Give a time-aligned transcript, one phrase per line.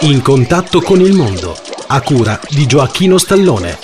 [0.00, 3.78] In contatto con il mondo, a cura di Gioacchino Stallone.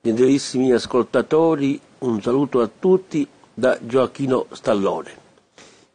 [0.00, 5.10] Gentilissimi ascoltatori, un saluto a tutti da Gioacchino Stallone.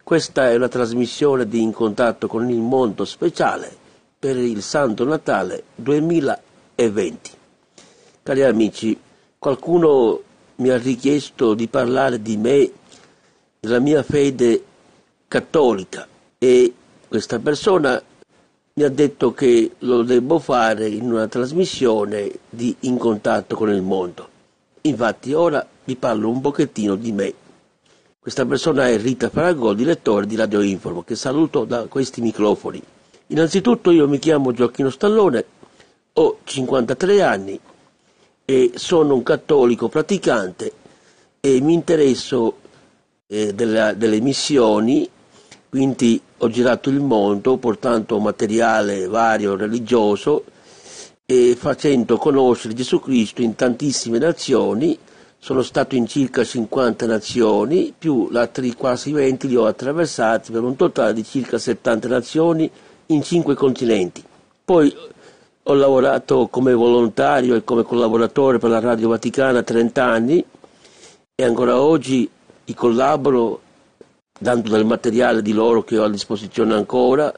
[0.03, 3.73] Questa è una trasmissione di In contatto con il mondo speciale
[4.19, 7.31] per il Santo Natale 2020.
[8.21, 8.99] Cari amici,
[9.39, 10.21] qualcuno
[10.57, 12.69] mi ha richiesto di parlare di me,
[13.61, 14.61] della mia fede
[15.29, 16.05] cattolica
[16.37, 16.73] e
[17.13, 18.01] questa persona
[18.73, 23.83] mi ha detto che lo devo fare in una trasmissione di In contatto con il
[23.83, 24.27] mondo.
[24.81, 27.31] Infatti ora vi parlo un pochettino di me.
[28.17, 32.81] Questa persona è Rita Faragò, direttore di Radio Informo, che saluto da questi microfoni.
[33.27, 35.45] Innanzitutto io mi chiamo Gioacchino Stallone,
[36.13, 37.59] ho 53 anni
[38.43, 40.71] e sono un cattolico praticante
[41.39, 42.57] e mi interesso
[43.27, 45.07] eh, della, delle missioni
[45.73, 50.43] quindi ho girato il mondo portando materiale vario religioso
[51.25, 54.95] e facendo conoscere Gesù Cristo in tantissime nazioni.
[55.39, 60.75] Sono stato in circa 50 nazioni, più altri quasi 20 li ho attraversati per un
[60.75, 62.69] totale di circa 70 nazioni
[63.07, 64.23] in 5 continenti.
[64.63, 64.95] Poi
[65.63, 70.45] ho lavorato come volontario e come collaboratore per la Radio Vaticana 30 anni
[71.33, 72.29] e ancora oggi
[72.75, 73.62] collaboro
[74.39, 77.31] dando del materiale di loro che ho a disposizione ancora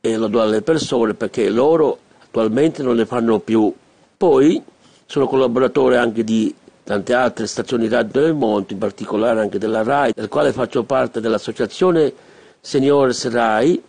[0.00, 3.72] e lo do alle persone perché loro attualmente non ne fanno più.
[4.16, 4.62] Poi
[5.04, 10.12] sono collaboratore anche di tante altre stazioni radio del mondo, in particolare anche della RAI,
[10.14, 12.12] del quale faccio parte dell'associazione
[12.60, 13.82] Seniores RAI,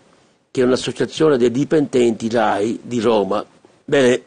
[0.52, 3.46] che è un'associazione dei dipendenti RAI di Roma.
[3.86, 4.22] Bene,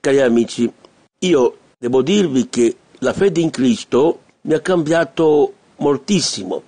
[0.00, 0.70] cari amici,
[1.18, 6.62] io devo dirvi che la fede in Cristo mi ha cambiato moltissimo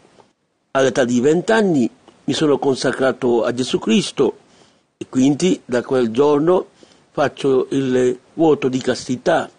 [0.77, 1.91] all'età di vent'anni
[2.25, 4.39] mi sono consacrato a Gesù Cristo
[4.97, 6.67] e quindi da quel giorno
[7.11, 9.51] faccio il voto di castità.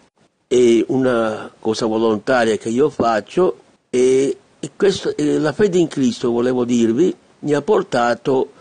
[0.46, 3.58] È una cosa volontaria che io faccio
[3.90, 8.52] e, e questo, e la fede in Cristo, volevo dirvi, mi ha portato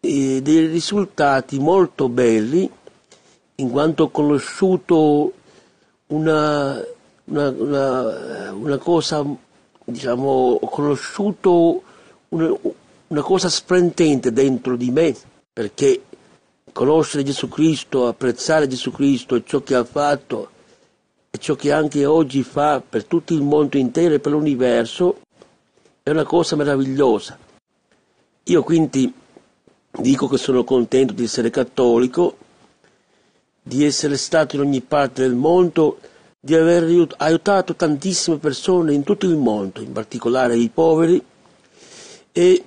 [0.00, 2.70] eh, dei risultati molto belli
[3.56, 5.32] in quanto ho conosciuto
[6.08, 6.82] una,
[7.24, 9.24] una, una, una cosa
[9.84, 11.82] diciamo, ho conosciuto
[12.30, 12.52] una,
[13.08, 15.14] una cosa splendente dentro di me,
[15.52, 16.02] perché
[16.72, 20.50] conoscere Gesù Cristo, apprezzare Gesù Cristo e ciò che ha fatto
[21.30, 25.20] e ciò che anche oggi fa per tutto il mondo intero e per l'universo
[26.02, 27.38] è una cosa meravigliosa.
[28.44, 29.12] Io quindi
[29.90, 32.36] dico che sono contento di essere cattolico,
[33.62, 35.98] di essere stato in ogni parte del mondo
[36.44, 41.24] di aver aiutato tantissime persone in tutto il mondo, in particolare i poveri,
[42.32, 42.64] e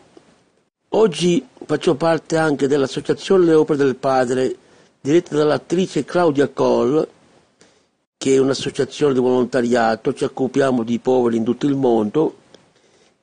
[0.90, 4.56] oggi faccio parte anche dell'Associazione Le Opere del Padre,
[5.00, 7.08] diretta dall'attrice Claudia Coll,
[8.18, 12.38] che è un'associazione di volontariato, ci occupiamo di poveri in tutto il mondo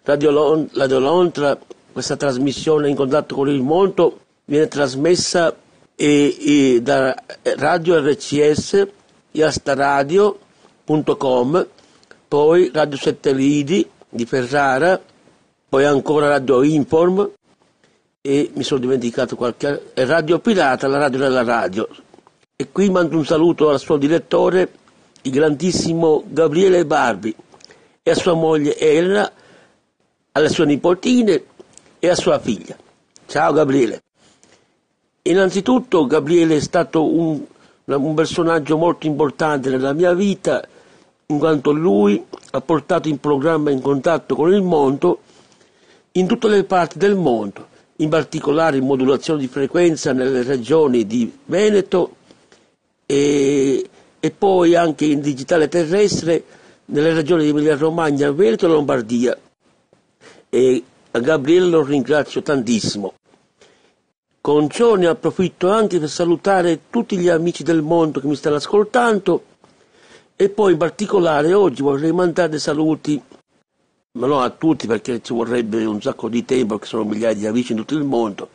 [0.03, 1.57] Radio, Radio Lontra
[1.97, 5.51] questa trasmissione in contatto con il mondo viene trasmessa
[5.95, 7.15] e, e da
[7.55, 8.87] Radio RCS,
[9.31, 11.67] iastaradio.com,
[12.27, 15.01] poi Radio Satelliti di Ferrara,
[15.67, 17.31] poi ancora Radio Inform
[18.21, 21.89] e mi sono dimenticato qualche Radio Pirata, la radio della radio.
[22.55, 24.71] E qui mando un saluto al suo direttore,
[25.23, 27.35] il grandissimo Gabriele Barbi
[28.03, 29.31] e a sua moglie Elena,
[30.33, 31.55] alle sue nipotine
[32.07, 32.75] e a sua figlia.
[33.25, 34.01] Ciao Gabriele.
[35.23, 37.41] Innanzitutto Gabriele è stato un,
[37.83, 40.65] un personaggio molto importante nella mia vita
[41.25, 45.19] in quanto lui ha portato in programma in contatto con il mondo
[46.13, 47.67] in tutte le parti del mondo,
[47.97, 52.15] in particolare in modulazione di frequenza nelle regioni di Veneto
[53.05, 53.87] e,
[54.17, 56.43] e poi anche in digitale terrestre
[56.85, 59.37] nelle regioni di Emilia Romagna, Veneto e Lombardia.
[60.49, 63.13] E a Gabriele lo ringrazio tantissimo.
[64.39, 68.55] Con ciò ne approfitto anche per salutare tutti gli amici del mondo che mi stanno
[68.55, 69.43] ascoltando
[70.35, 73.21] e poi in particolare oggi vorrei mandare saluti,
[74.13, 77.47] ma non a tutti perché ci vorrebbe un sacco di tempo, perché sono migliaia di
[77.47, 78.49] amici in tutto il mondo,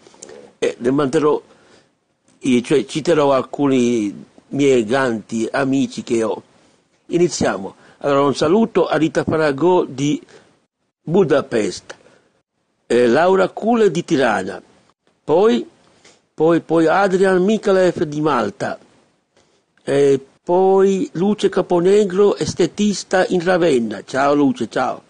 [0.59, 1.43] e ne manderò,
[2.63, 6.43] cioè citerò alcuni miei grandi amici che ho.
[7.07, 7.75] Iniziamo.
[7.99, 10.23] Allora un saluto a Rita Faragò di
[11.03, 11.97] Budapest,
[12.93, 14.63] eh, Laura Cule di Tirana,
[15.25, 15.67] poi,
[16.35, 18.79] poi, poi Adrian Mikalev di Malta,
[19.83, 25.03] eh, poi Luce Caponegro, estetista in Ravenna, ciao Luce, ciao.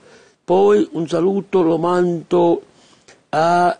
[0.45, 2.63] Poi un saluto lo mando
[3.31, 3.77] a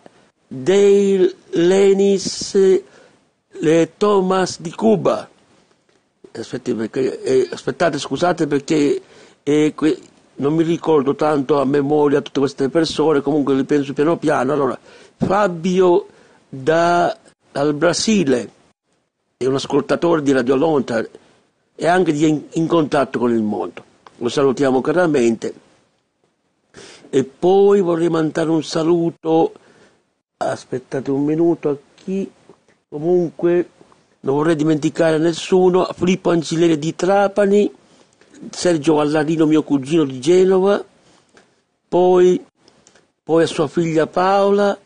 [0.47, 2.57] Dale Lenis
[3.51, 5.29] Le Thomas di Cuba.
[6.31, 9.01] Aspetti perché, eh, aspettate, scusate perché
[9.43, 9.99] eh, que-
[10.35, 14.53] non mi ricordo tanto a memoria tutte queste persone, comunque li penso piano piano.
[14.53, 14.77] Allora,
[15.17, 16.07] Fabio
[16.49, 17.15] da,
[17.51, 18.49] dal Brasile
[19.37, 21.05] è un ascoltatore di Radio Lonta
[21.75, 23.83] e anche in, in contatto con il mondo.
[24.17, 25.53] Lo salutiamo caramente.
[27.09, 29.53] E poi vorrei mandare un saluto,
[30.37, 32.29] aspettate un minuto a chi,
[32.89, 33.69] comunque
[34.21, 37.71] non vorrei dimenticare nessuno, a Filippo Ancileri di Trapani,
[38.51, 40.83] Sergio Vallarino, mio cugino di Genova,
[41.87, 42.43] poi,
[43.23, 44.77] poi a sua figlia Paola,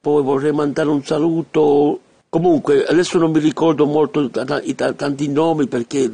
[0.00, 2.00] poi vorrei mandare un saluto
[2.36, 4.30] Comunque, adesso non mi ricordo molto
[4.64, 6.10] i tanti nomi perché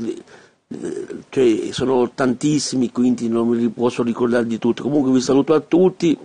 [0.68, 4.82] eh, cioè, sono tantissimi, quindi non mi posso ricordare di tutti.
[4.82, 6.16] Comunque vi saluto a tutti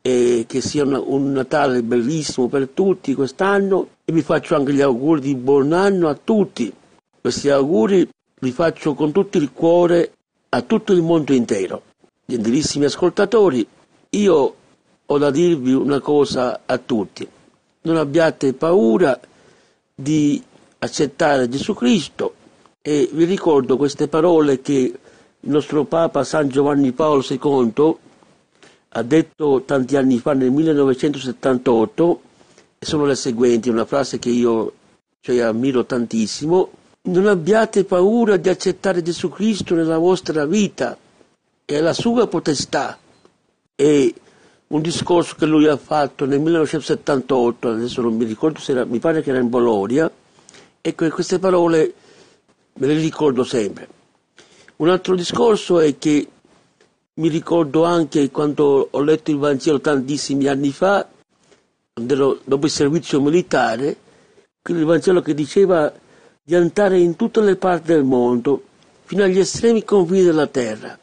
[0.00, 4.80] e che sia una, un Natale bellissimo per tutti quest'anno e vi faccio anche gli
[4.80, 6.72] auguri di buon anno a tutti.
[7.20, 8.08] Questi auguri
[8.40, 10.12] li faccio con tutto il cuore
[10.50, 11.82] a tutto il mondo intero.
[12.24, 13.66] Gentilissimi ascoltatori,
[14.10, 14.54] io
[15.06, 17.26] ho da dirvi una cosa a tutti.
[17.82, 19.18] Non abbiate paura
[19.94, 20.42] di
[20.78, 22.34] accettare Gesù Cristo
[22.80, 24.72] e vi ricordo queste parole che
[25.40, 27.96] il nostro Papa San Giovanni Paolo II
[28.90, 32.20] ha detto tanti anni fa nel 1978
[32.78, 34.72] e sono le seguenti, una frase che io
[35.20, 36.70] cioè, ammiro tantissimo.
[37.08, 40.94] Non abbiate paura di accettare Gesù Cristo nella vostra vita,
[41.64, 42.98] è la sua potestà.
[43.74, 44.14] E
[44.66, 48.98] un discorso che lui ha fatto nel 1978, adesso non mi ricordo se era, mi
[48.98, 50.10] pare che era in Bologna,
[50.82, 51.94] e queste parole
[52.74, 53.88] me le ricordo sempre.
[54.76, 56.28] Un altro discorso è che
[57.14, 61.08] mi ricordo anche quando ho letto il Vangelo tantissimi anni fa,
[61.94, 63.96] dopo il servizio militare,
[64.68, 65.90] il Vangelo che diceva
[66.48, 68.62] di andare in tutte le parti del mondo,
[69.04, 70.98] fino agli estremi confini della terra.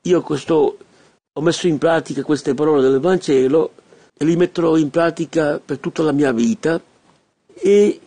[0.00, 0.78] Io questo
[1.30, 3.72] ho messo in pratica queste parole del Vangelo
[4.16, 6.80] e li metterò in pratica per tutta la mia vita
[7.52, 8.00] e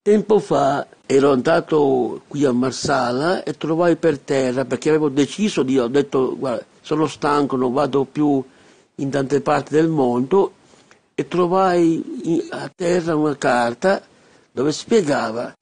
[0.00, 5.80] tempo fa ero andato qui a Marsala e trovai per terra perché avevo deciso di
[5.80, 8.40] ho detto guarda sono stanco non vado più
[8.94, 10.52] in tante parti del mondo
[11.16, 14.00] e trovai a terra una carta
[14.52, 15.56] dove spiegava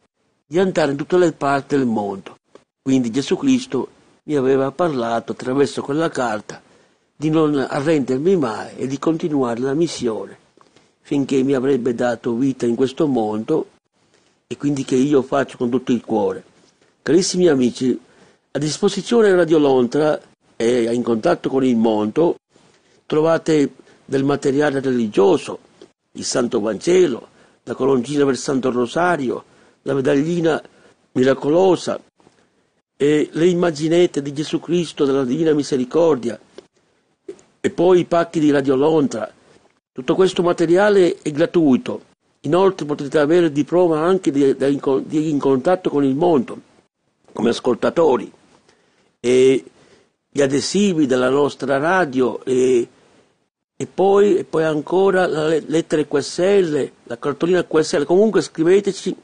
[0.46, 2.36] di andare in tutte le parti del mondo
[2.82, 3.88] quindi Gesù Cristo
[4.24, 6.62] mi aveva parlato attraverso quella carta
[7.16, 10.44] di non arrendermi mai e di continuare la missione
[11.06, 13.68] finché mi avrebbe dato vita in questo mondo
[14.48, 16.42] e quindi che io faccio con tutto il cuore.
[17.00, 17.96] Carissimi amici,
[18.50, 20.20] a disposizione Radio Lontra
[20.56, 22.38] e in contatto con il mondo
[23.06, 23.74] trovate
[24.04, 25.60] del materiale religioso,
[26.12, 27.28] il Santo Vangelo,
[27.62, 29.44] la coloncina per Santo Rosario,
[29.86, 30.60] la medaglina
[31.12, 31.98] miracolosa
[32.96, 36.38] e le immaginette di Gesù Cristo della Divina Misericordia,
[37.60, 39.32] e poi i pacchi di Radio Lontra.
[39.92, 42.02] Tutto questo materiale è gratuito.
[42.40, 46.60] Inoltre potete avere di prova anche di, di, di in contatto con il mondo,
[47.32, 48.30] come ascoltatori.
[49.20, 49.64] E
[50.30, 52.86] gli adesivi della nostra radio e,
[53.76, 58.04] e, poi, e poi, ancora la lettera QSL, la cartolina QSL.
[58.04, 59.16] Comunque scriveteci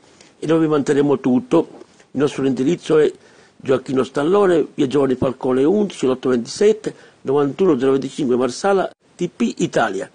[0.43, 1.69] e noi vi manterremo tutto.
[2.11, 3.11] Il nostro indirizzo è
[3.57, 10.11] Gioacchino Stallone, via Giovanni Falcone 11, 827 91025 Marsala TP Italia.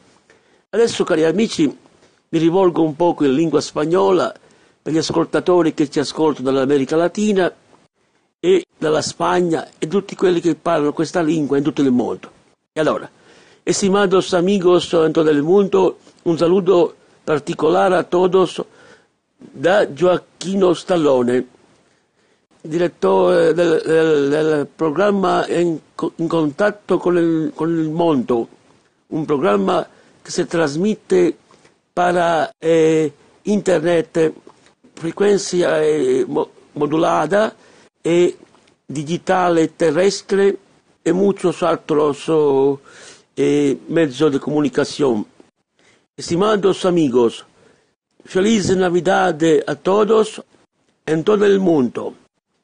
[0.70, 4.34] Adesso cari amici mi rivolgo un poco in lingua spagnola
[4.82, 7.50] per gli ascoltatori che ci ascoltano dall'America Latina
[8.38, 12.30] e dalla Spagna e tutti quelli che parlano questa lingua in tutto il mondo.
[12.74, 13.10] E allora,
[13.64, 18.62] Estimados amigos en todo el mundo, un saludo particular a todos
[19.38, 21.48] da Gioacchino Stallone,
[22.62, 25.80] direttore del, del, del programma in,
[26.16, 28.48] in, contatto con il, con il mondo,
[29.08, 29.88] un programma
[30.22, 31.38] che si trasmette
[31.94, 33.14] per eh,
[33.44, 34.34] internet,
[34.94, 36.26] frequenza eh,
[36.74, 37.56] modulata
[38.02, 38.38] e
[38.86, 40.58] digitale terrestre
[41.04, 42.30] e muchos otros
[43.36, 45.26] eh, medios de comunicación.
[46.18, 47.46] Estimados amigos,
[48.28, 50.44] feliz Navidad a todos
[51.06, 52.14] en todo el mundo.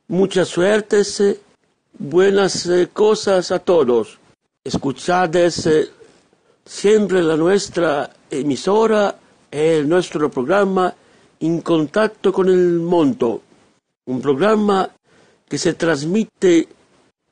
[0.10, 1.24] Muchas suertes,
[1.98, 4.20] buenas cosas a todos.
[4.62, 5.70] Escuchades
[6.66, 9.16] siempre la nuestra emisora
[9.50, 10.94] el nuestro programa
[11.40, 13.42] En Contacto con el Mundo.
[14.06, 14.90] Un programa
[15.48, 16.68] que se transmite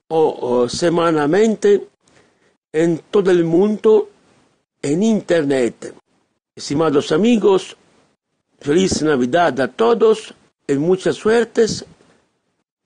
[0.07, 1.89] o semanalmente
[2.71, 4.09] en todo el mundo
[4.81, 5.93] en Internet.
[6.55, 7.75] Estimados amigos,
[8.61, 10.33] feliz Navidad a todos
[10.67, 11.83] y muchas suertes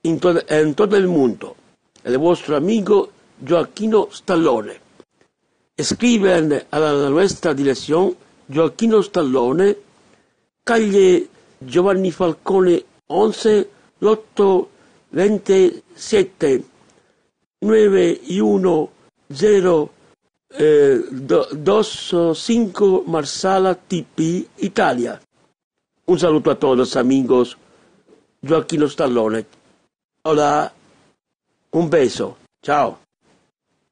[0.04, 1.56] en, to en todo el mundo.
[2.04, 3.10] El vuestro amigo
[3.46, 4.80] Gioacchino Stallone.
[5.76, 6.80] Escriben a
[7.10, 8.16] nuestra dirección
[8.50, 9.76] Gioacchino Stallone,
[10.64, 11.28] calle
[11.60, 13.68] Giovanni Falcone 11,
[14.00, 14.70] lotto
[15.12, 16.64] 27
[17.62, 19.90] 910
[20.58, 25.20] eh, 25 Marsala TP Italia.
[26.08, 27.58] Un saluto a todos amigos.
[28.40, 29.44] Gioacchino Stallone.
[30.22, 30.72] Hola.
[31.72, 32.38] Un beso.
[32.62, 33.00] Ciao.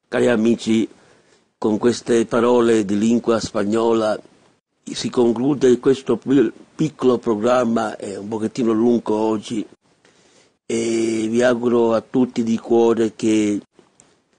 [0.06, 0.88] Cari amici,
[1.58, 4.16] con queste parole di lingua spagnola
[4.84, 6.20] si conclude questo
[6.76, 9.66] piccolo programma, è un pochettino lungo oggi,
[10.66, 13.60] e vi auguro a tutti di cuore che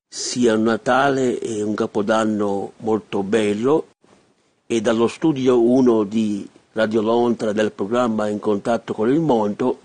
[0.08, 3.88] sia un Natale e un Capodanno molto bello
[4.66, 9.80] e dallo studio 1 di Radio Londra del programma In contatto con il mondo,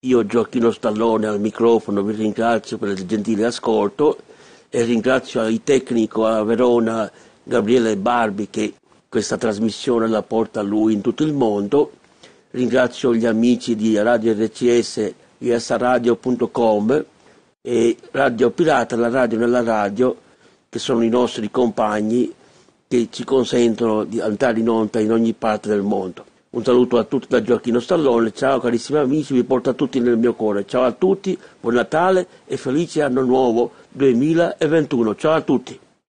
[0.00, 4.18] io Gioacchino Stallone al microfono vi ringrazio per il gentile ascolto
[4.68, 7.08] e ringrazio il tecnico a Verona
[7.40, 8.74] Gabriele Barbi che
[9.08, 11.92] questa trasmissione la porta a lui in tutto il mondo.
[12.50, 17.04] Ringrazio gli amici di Radio RCS usradio.com
[17.62, 20.16] e Radio Pirata, la radio nella radio,
[20.68, 22.34] che sono i nostri compagni
[22.94, 26.24] che ci consentono di andare in onda in ogni parte del mondo.
[26.50, 30.34] Un saluto a tutti da Gioacchino Stallone, ciao carissimi amici, vi porto tutti nel mio
[30.34, 30.64] cuore.
[30.64, 35.16] Ciao a tutti, buon Natale e felice anno nuovo 2021.
[35.16, 35.76] Ciao a tutti.